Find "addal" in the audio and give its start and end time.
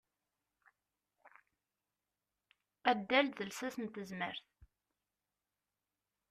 2.89-3.27